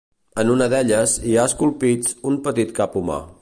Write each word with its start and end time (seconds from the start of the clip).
En 0.43 0.53
una 0.53 0.67
d'elles 0.73 1.13
hi 1.31 1.35
ha 1.41 1.45
esculpits 1.51 2.17
un 2.31 2.41
petit 2.49 2.73
cap 2.81 2.99
humà. 3.03 3.21